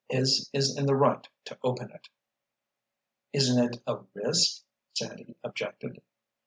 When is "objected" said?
5.43-6.01